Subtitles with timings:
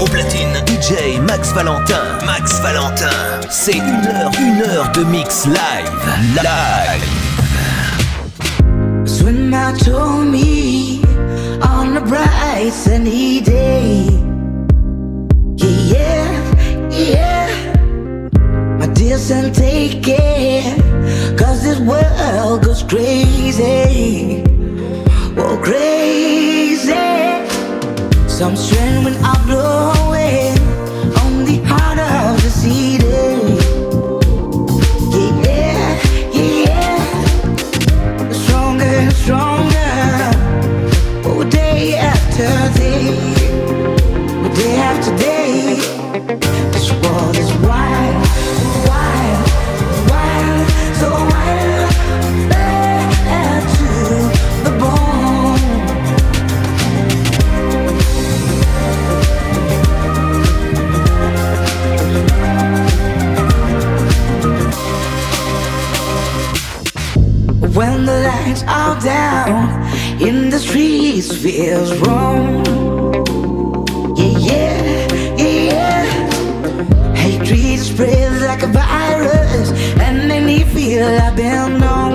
[0.00, 2.18] Au platine, DJ Max Valentin.
[2.26, 3.40] Max Valentin.
[3.50, 5.56] C'est une heure, une heure de mix live.
[6.34, 7.04] Live.
[9.04, 11.00] Swim told me
[11.62, 14.06] on a bright sunny day.
[15.56, 16.26] Yeah,
[16.90, 17.48] yeah.
[18.78, 20.76] My dears, and take care.
[21.36, 24.41] Cause this world goes crazy.
[28.42, 30.01] I'm straining when I blow
[69.02, 69.82] down
[70.20, 72.64] in the streets feels wrong.
[74.16, 74.38] Yeah,
[75.36, 77.14] yeah, yeah.
[77.14, 82.11] Hatred spreads like a virus, and they need feel I've been known.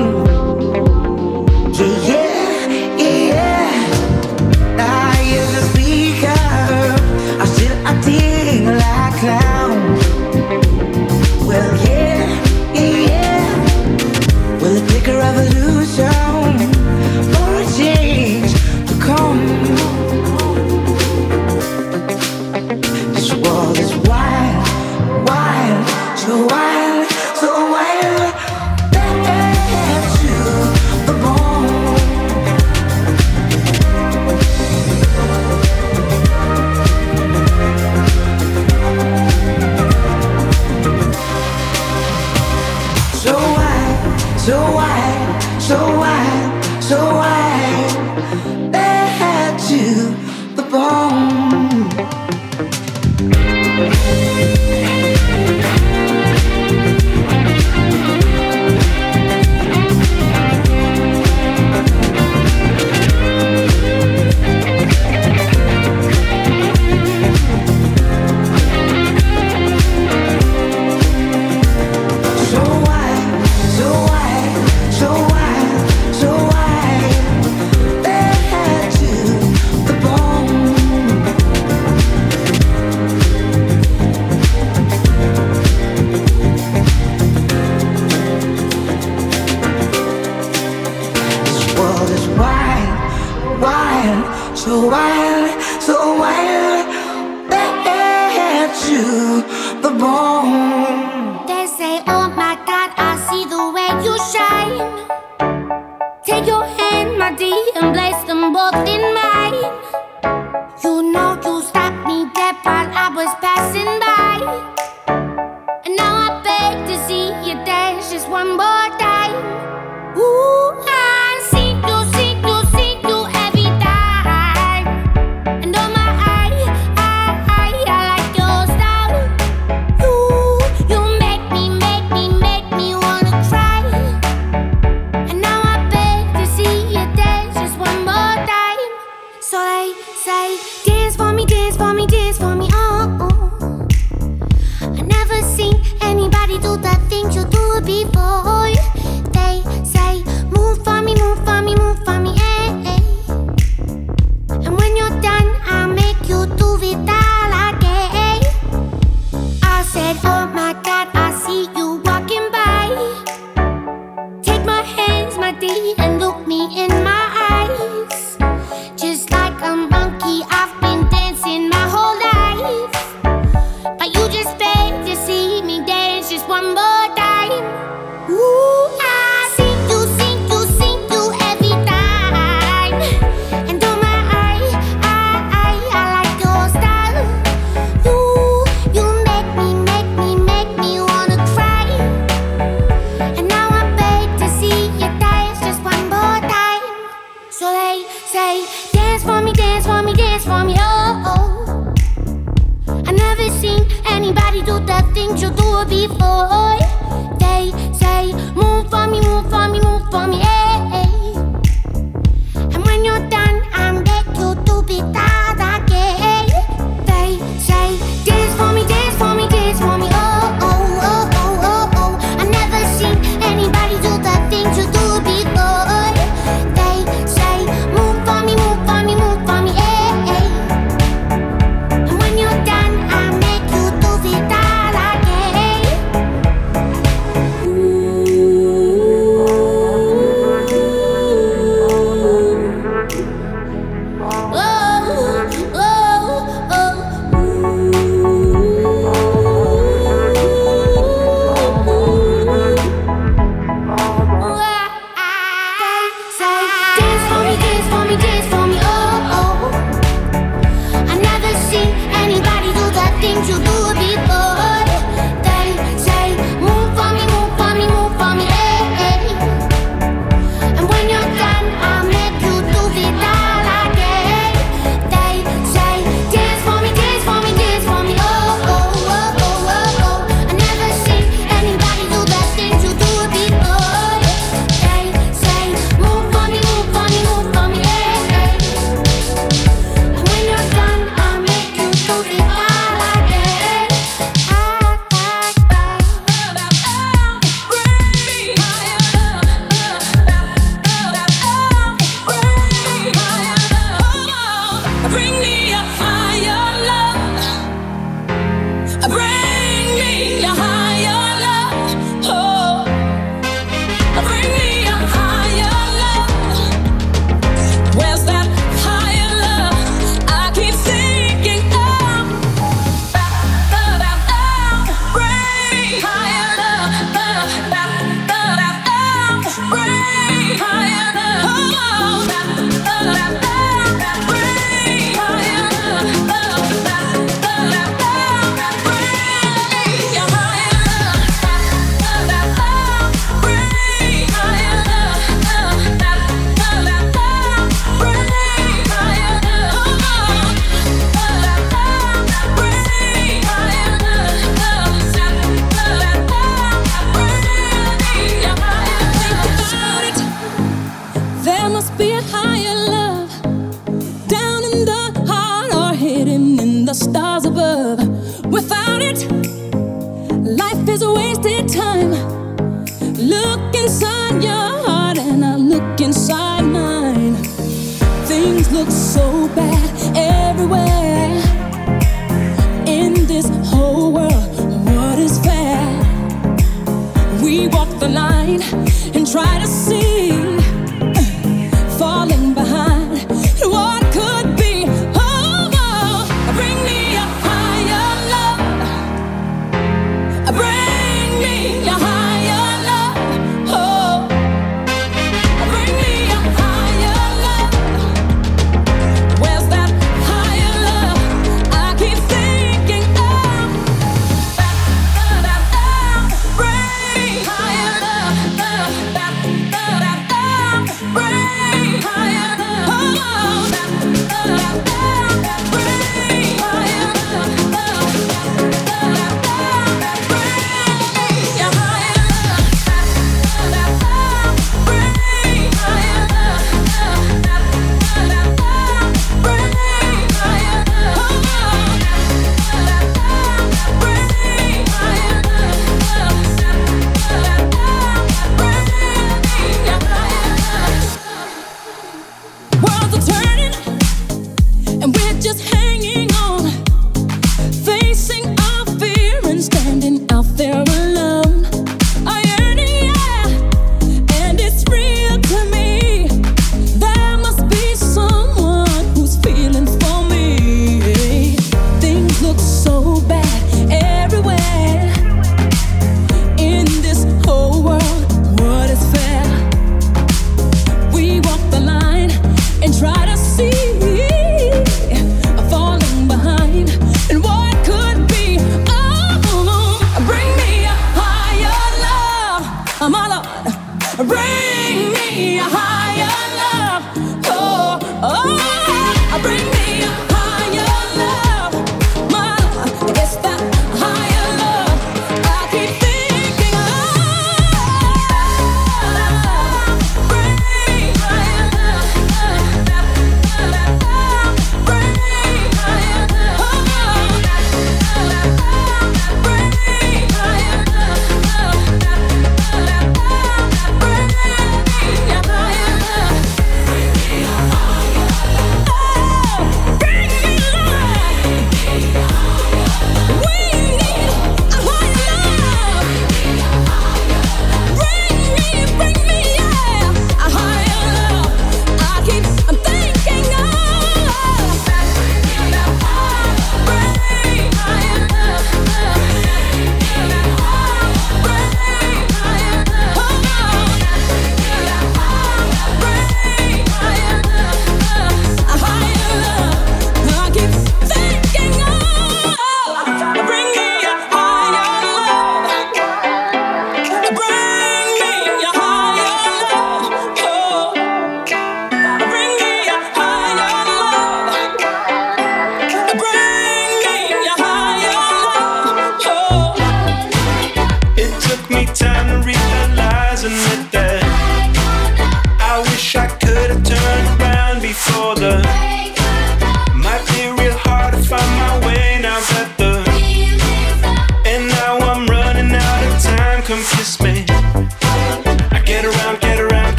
[140.86, 140.97] day.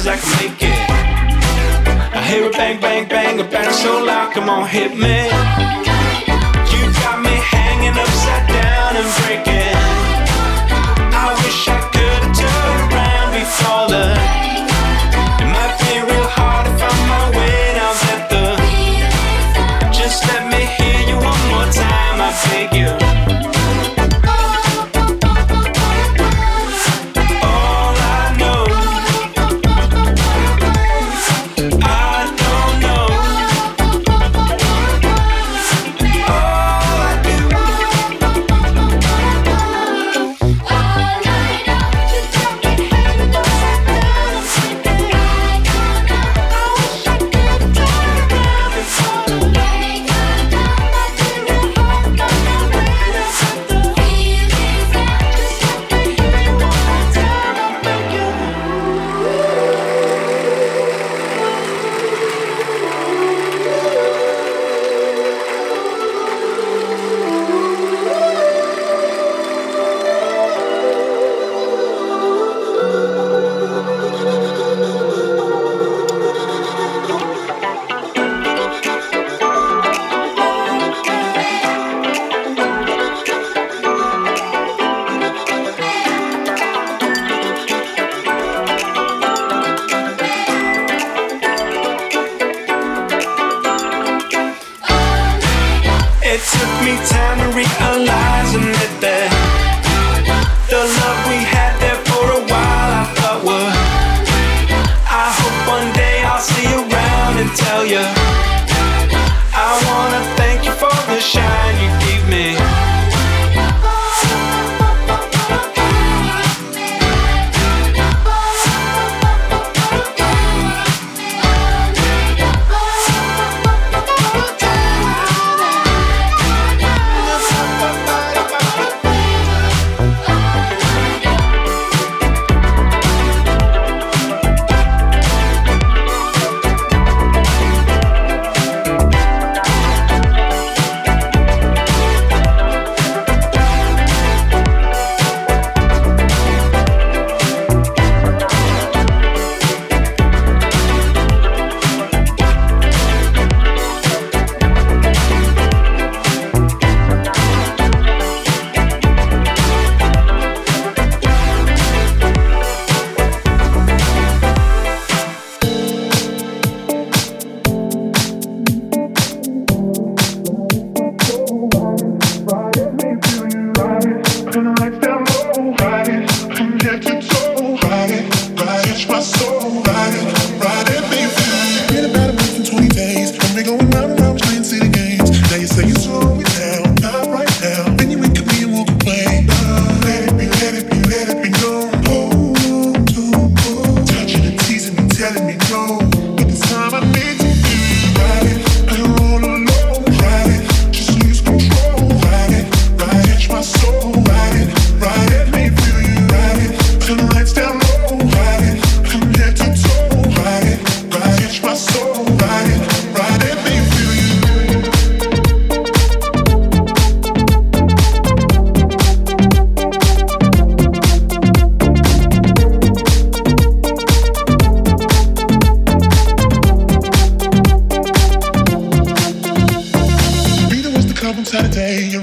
[0.00, 0.90] cause I can make it.
[2.16, 5.24] I hear a bang, bang, bang, a bang so loud, come on, hit me.
[6.72, 9.69] You got me hanging upside down and breaking.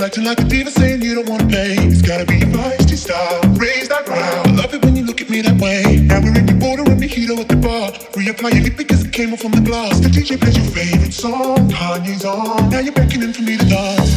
[0.07, 1.75] acting like a diva saying you don't wanna pay.
[1.91, 4.47] It's gotta be your feisty style, raise that ground.
[4.47, 5.99] I love it when you look at me that way.
[5.99, 7.91] Now we're in the border and mojito at the bar.
[8.15, 9.99] Reapply your lip because it came off on the glass.
[9.99, 12.69] The DJ plays your favorite song, Kanye's on.
[12.69, 14.11] Now you're beckoning for me to dance.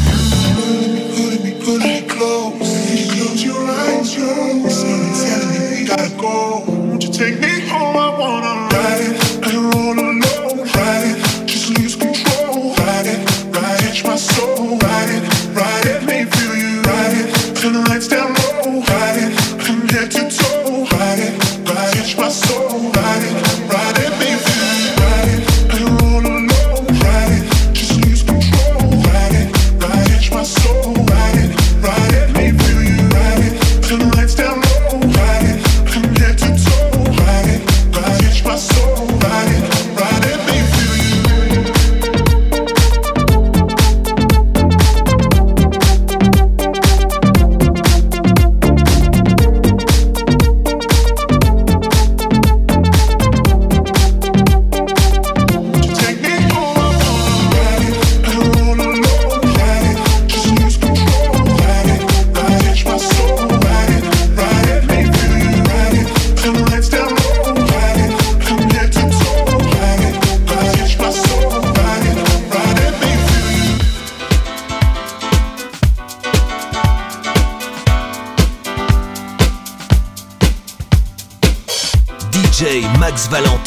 [0.54, 2.70] Pulling me, pulling me, pulling me close.
[3.10, 4.78] Close your eyes, your eyes.
[4.78, 6.62] Someone's telling me we gotta go.
[6.86, 7.96] Won't you take me home?
[7.96, 10.70] I wanna ride and roll alone.
[10.70, 11.18] Ride it,
[11.50, 12.78] just lose control.
[12.78, 13.20] Ride it,
[13.50, 14.69] ride it, my soul.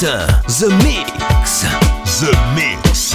[0.04, 1.62] Selector, The Mix.
[2.20, 3.13] The Mix.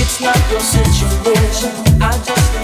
[0.00, 2.57] It's not your situation, I just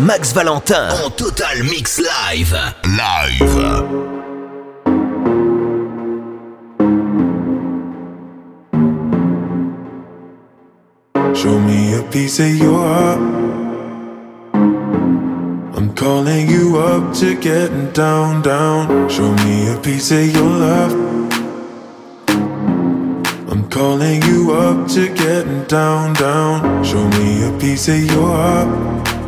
[0.00, 2.74] Max Valentin en total mix live.
[2.82, 3.38] Live.
[11.36, 13.20] Show me a piece of your heart.
[15.76, 19.08] I'm calling you up to getting down, down.
[19.08, 20.92] Show me a piece of your love.
[23.48, 26.82] I'm calling you up to getting down, down.
[26.82, 29.09] Show me a piece of your heart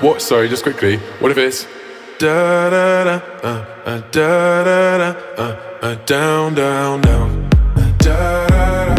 [0.00, 0.22] What?
[0.22, 0.98] Sorry, just quickly.
[1.18, 1.66] What if it's
[2.18, 5.44] da da da uh, uh da da da
[5.82, 8.97] uh, down down down da da da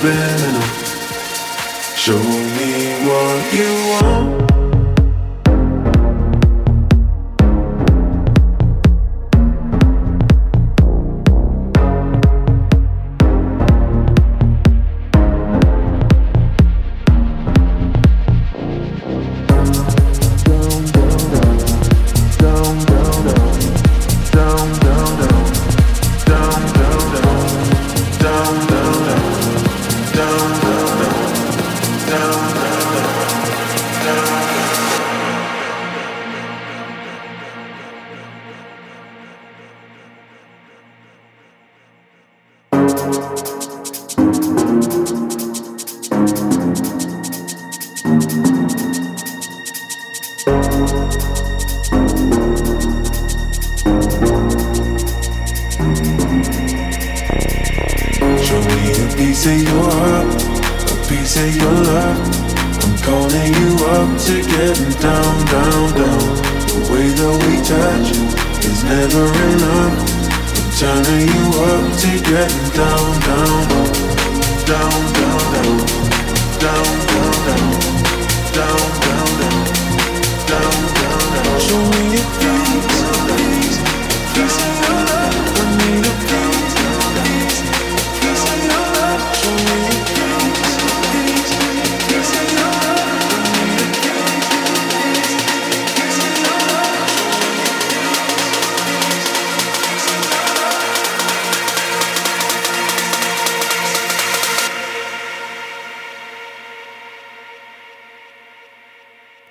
[0.00, 0.62] subliminal.
[1.94, 4.39] Show me what you want.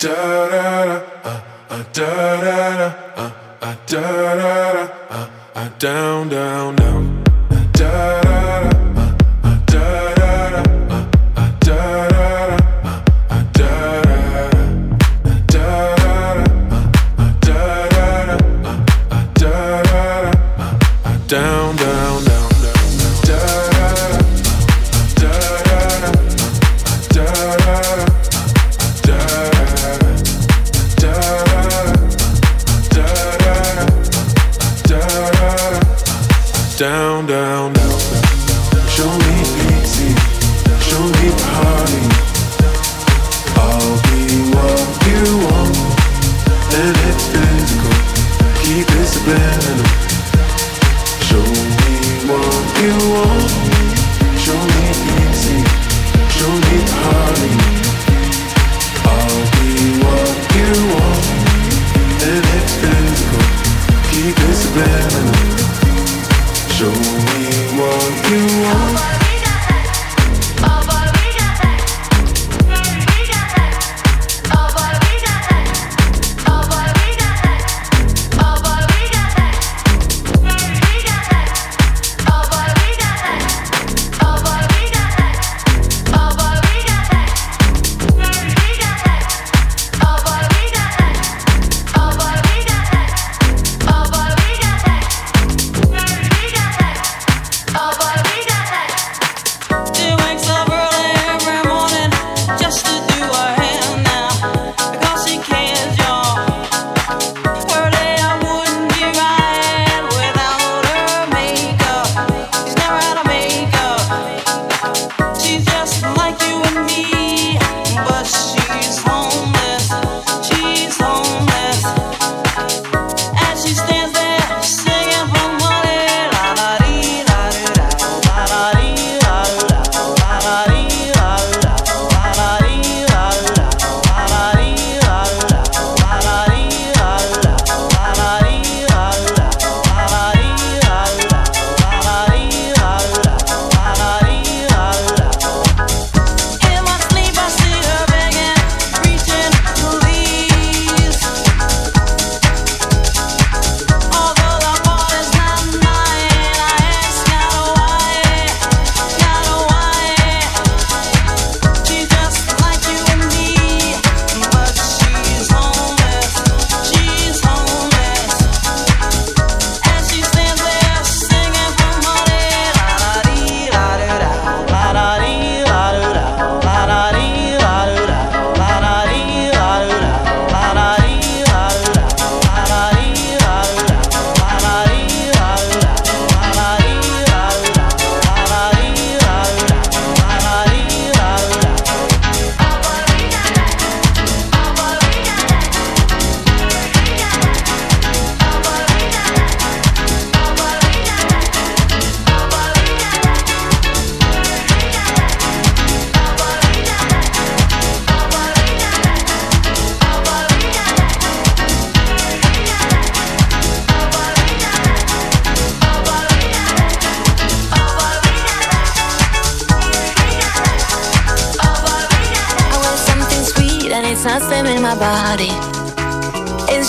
[0.01, 0.07] Uh,
[1.25, 1.41] uh,
[5.55, 6.78] uh, down, down.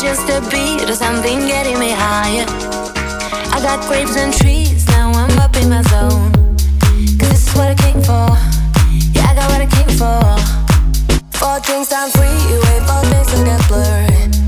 [0.00, 2.46] just a beat or something getting me higher.
[3.52, 6.32] I got grapes and trees, now I'm up in my zone.
[7.18, 8.32] Cause this is what I came for.
[9.12, 10.20] Yeah, I got what I came for.
[11.38, 12.32] Four drinks, I'm free,
[12.64, 14.39] wait, four drinks, and get blurred.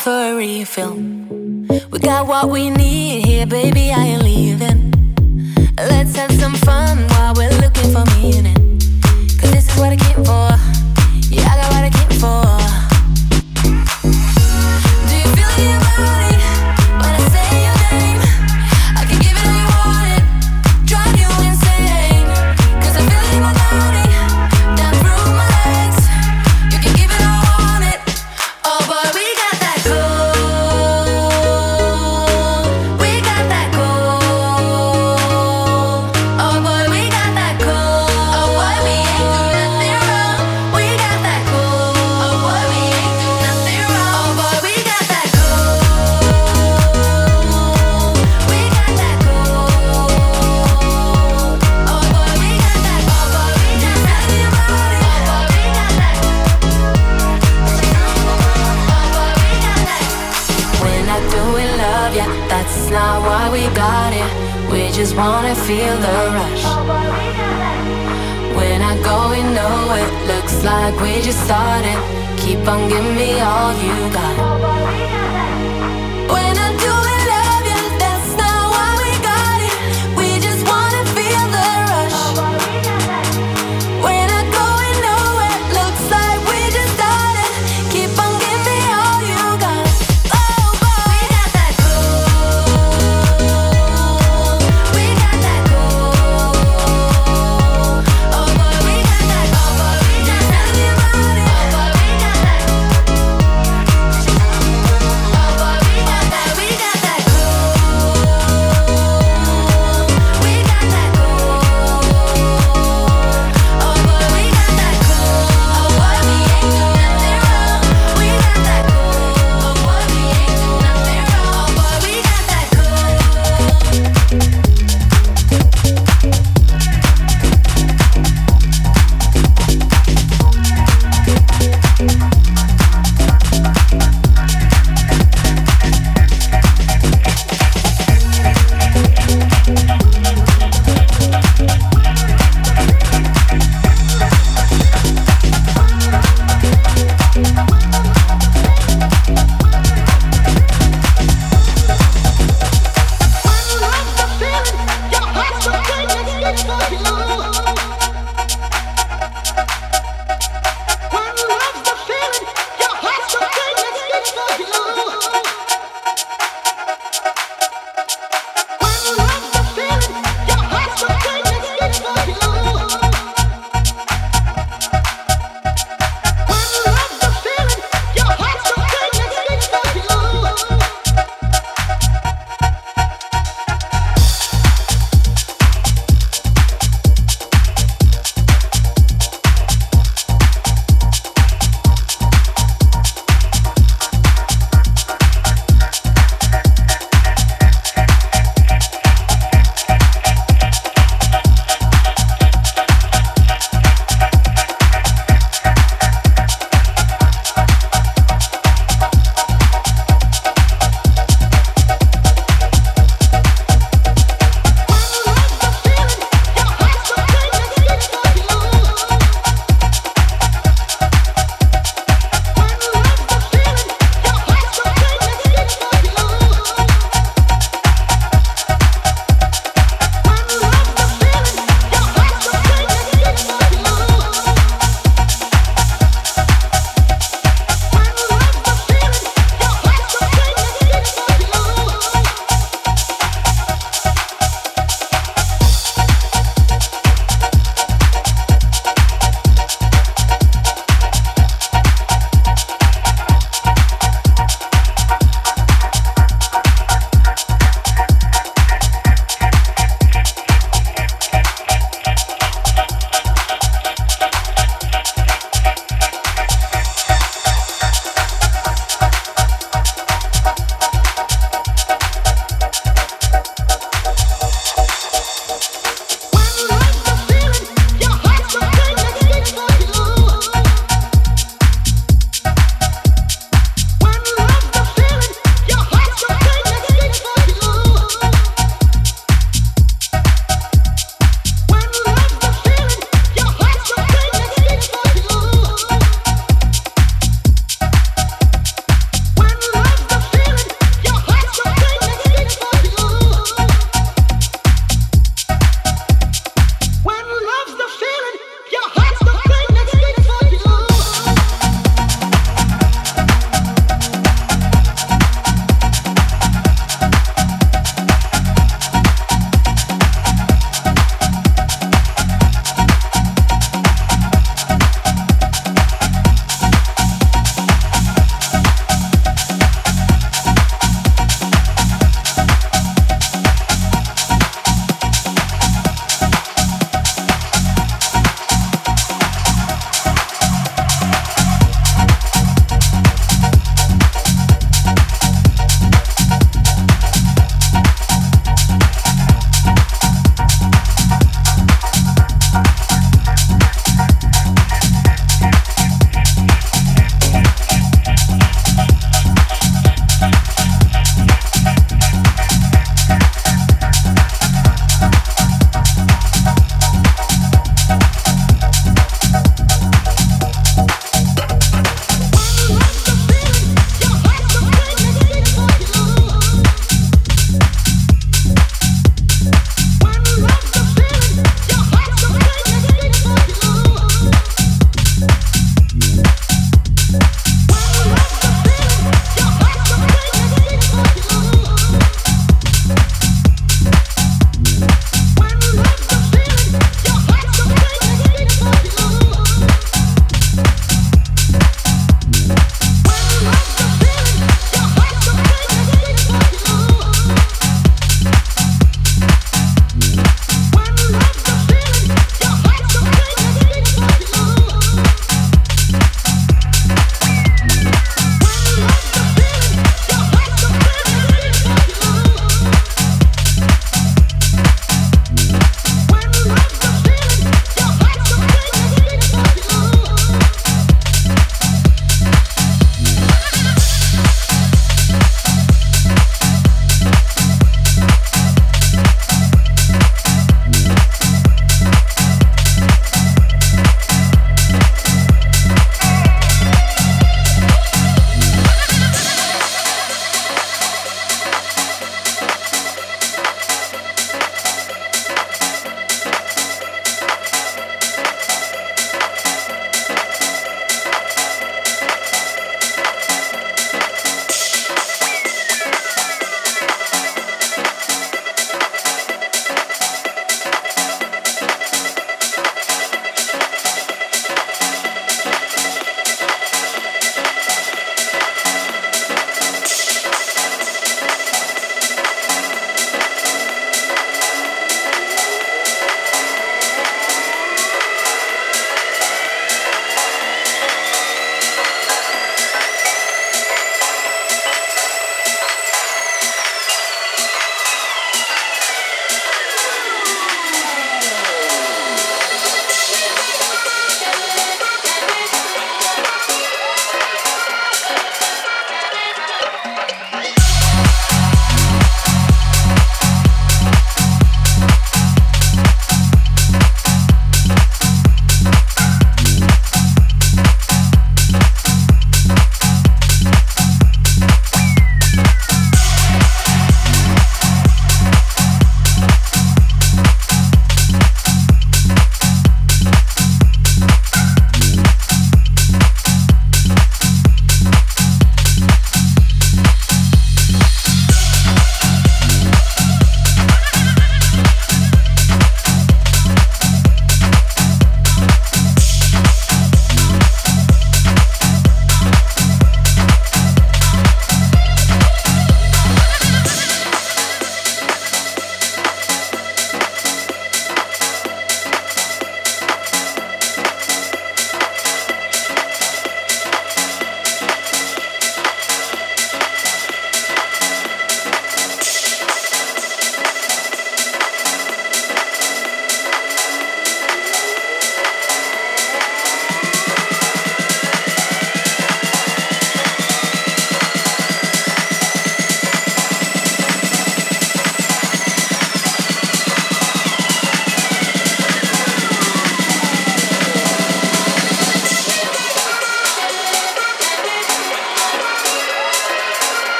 [0.00, 0.94] for a refill.
[0.94, 3.09] We got what we need.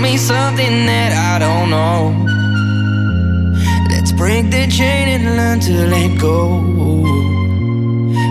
[0.00, 2.14] me something that I don't know.
[3.90, 6.64] Let's break the chain and learn to let go.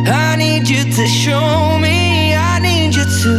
[0.07, 3.33] I need you to show me, I need you to.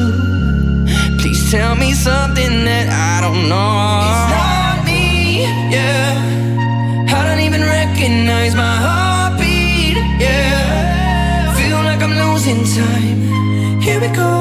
[1.21, 4.07] Please tell me something that I don't know.
[4.11, 5.43] It's not me,
[5.75, 7.17] yeah.
[7.17, 11.53] I don't even recognize my heartbeat, yeah.
[11.59, 13.81] Feel like I'm losing time.
[13.81, 14.40] Here we go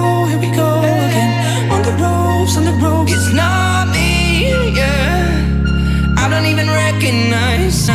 [2.57, 3.09] on the road.
[3.09, 6.15] It's not me, yeah.
[6.17, 7.89] I don't even recognize.